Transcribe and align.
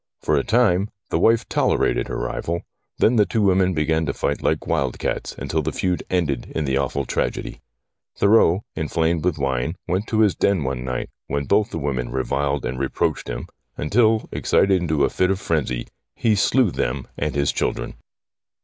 For 0.23 0.35
a 0.35 0.43
time 0.43 0.89
the 1.11 1.19
wife 1.19 1.47
tolerated 1.47 2.07
her 2.07 2.17
rival, 2.17 2.63
then 2.97 3.17
the 3.17 3.25
two 3.27 3.43
women 3.43 3.75
began 3.75 4.03
to 4.07 4.13
fight 4.15 4.41
like 4.41 4.65
wild 4.65 4.97
cats 4.97 5.35
until 5.37 5.61
the 5.61 5.71
feud 5.71 6.01
ended 6.09 6.51
in 6.55 6.65
the 6.65 6.75
awful 6.75 7.05
tragedy. 7.05 7.61
Thurreau, 8.17 8.61
inflamed 8.75 9.23
with 9.23 9.37
wine, 9.37 9.75
went 9.87 10.07
to 10.07 10.21
his 10.21 10.33
den 10.33 10.63
one 10.63 10.83
night, 10.83 11.11
when 11.27 11.45
both 11.45 11.69
the 11.69 11.77
women 11.77 12.09
reviled 12.09 12.65
and 12.65 12.79
reproached 12.79 13.27
him 13.27 13.45
until, 13.77 14.27
excited 14.31 14.81
into 14.81 15.03
a 15.05 15.09
fit 15.11 15.29
of 15.29 15.39
frenzy, 15.39 15.85
he 16.15 16.33
slew 16.33 16.71
them 16.71 17.07
and 17.15 17.35
his 17.35 17.51
children. 17.51 17.93